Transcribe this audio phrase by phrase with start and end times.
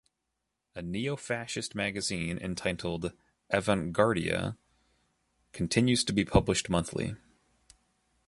[0.75, 3.13] A neofascist magazine entitled
[3.53, 4.57] "Avanguardia"
[5.51, 7.15] continues to be published monthly.